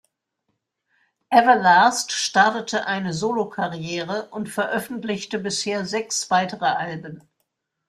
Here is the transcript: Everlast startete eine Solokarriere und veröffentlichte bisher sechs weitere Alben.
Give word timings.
Everlast 1.29 2.11
startete 2.11 2.87
eine 2.87 3.13
Solokarriere 3.13 4.31
und 4.31 4.49
veröffentlichte 4.49 5.37
bisher 5.37 5.85
sechs 5.85 6.31
weitere 6.31 6.65
Alben. 6.65 7.21